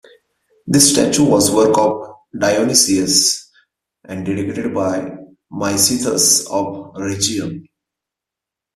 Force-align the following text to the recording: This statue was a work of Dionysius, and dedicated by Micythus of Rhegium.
This 0.65 0.93
statue 0.93 1.23
was 1.25 1.49
a 1.49 1.55
work 1.57 1.77
of 1.77 2.15
Dionysius, 2.35 3.47
and 4.03 4.25
dedicated 4.25 4.73
by 4.73 5.11
Micythus 5.53 6.47
of 6.49 6.95
Rhegium. 6.95 7.67